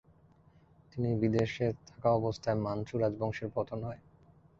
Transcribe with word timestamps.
তিনি 0.91 1.09
বিদেশে 1.21 1.67
থাকা 1.87 2.09
অবস্থায় 2.19 2.57
মানচু 2.57 2.95
রাজবংশের 2.97 3.49
পতন 3.55 3.79
হয়। 3.83 4.01